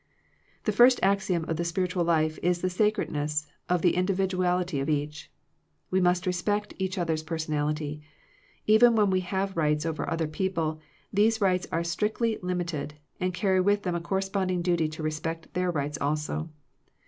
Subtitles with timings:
[0.63, 4.89] The first axiom of the spiritual life is the sacredness of the in dividuality of
[4.89, 5.31] each.
[5.91, 8.01] We must respect each other's personality.
[8.65, 10.79] Even when we have rights over other people,
[11.13, 15.69] these rights arc strictly limited, and carry with them a corresponding duty to respect their
[15.69, 16.49] rights also.